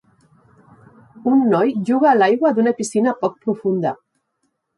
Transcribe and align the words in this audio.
Un 1.31 1.43
noi 1.51 1.73
juga 1.89 2.09
a 2.13 2.15
l'aigua 2.21 2.53
d'una 2.57 2.75
piscina 2.81 3.15
poc 3.21 3.37
profunda. 3.45 3.95